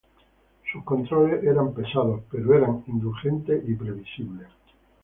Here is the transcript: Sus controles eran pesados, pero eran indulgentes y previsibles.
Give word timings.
Sus 0.73 0.83
controles 0.83 1.43
eran 1.43 1.75
pesados, 1.75 2.23
pero 2.31 2.55
eran 2.55 2.83
indulgentes 2.87 3.63
y 3.69 3.75
previsibles. 3.75 4.47